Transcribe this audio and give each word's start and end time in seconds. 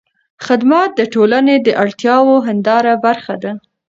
خدمت 0.45 0.89
د 0.95 1.01
ټولنې 1.13 1.55
د 1.65 1.69
اړتیاوو 1.83 2.35
هنداره 2.47 2.93
ده. 3.43 3.51